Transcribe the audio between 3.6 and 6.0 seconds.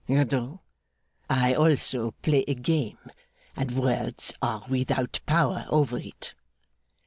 words are without power over